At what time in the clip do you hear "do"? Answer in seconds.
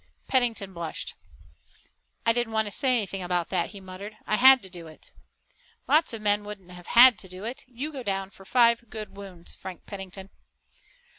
4.71-4.87, 7.29-7.43